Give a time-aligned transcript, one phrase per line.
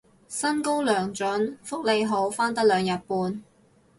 [0.27, 3.43] 薪高糧準福利好返得兩日半